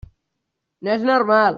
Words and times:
No 0.87 0.95
és 0.97 1.07
normal. 1.13 1.49